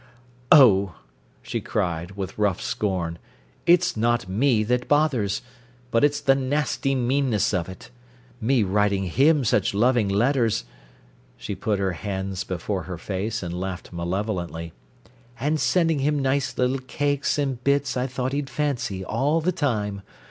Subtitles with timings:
[0.51, 0.95] "Oh!"
[1.43, 3.19] she cried, with rough scorn
[3.67, 5.43] "it's not me that bothers.
[5.91, 7.91] But it's the nasty meanness of it.
[8.41, 10.63] Me writing him such loving letters"
[11.37, 14.73] she put her hands before her face and laughed malevolently
[15.39, 20.01] "and sending him nice little cakes and bits I thought he'd fancy all the time.